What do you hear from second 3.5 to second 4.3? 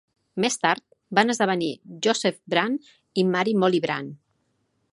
"Molly" Brant.